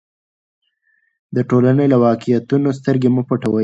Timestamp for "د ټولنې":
1.35-1.85